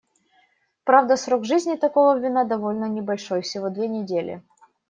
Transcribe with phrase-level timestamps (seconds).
[0.83, 4.41] Правда, срок жизни такого вина довольно небольшой— всего две недели.